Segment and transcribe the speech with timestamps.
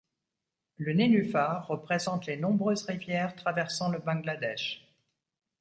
[0.77, 4.83] Le nénuphar représente les nombreuses rivières traversant le Bangladesh.